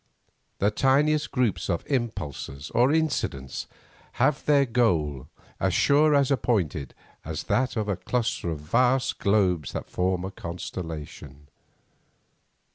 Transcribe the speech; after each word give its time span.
The 0.57 0.71
tiniest 0.71 1.29
groups 1.29 1.69
of 1.69 1.85
impulses 1.85 2.71
or 2.71 2.91
incidents 2.91 3.67
have 4.13 4.43
their 4.45 4.65
goal 4.65 5.27
as 5.59 5.75
sure 5.75 6.15
and 6.15 6.21
as 6.21 6.31
appointed 6.31 6.95
as 7.23 7.43
that 7.43 7.75
of 7.75 7.85
the 7.85 7.97
cluster 7.97 8.49
of 8.49 8.61
vast 8.61 9.19
globes 9.19 9.75
which 9.75 9.83
form 9.85 10.25
a 10.25 10.31
constellation. 10.31 11.49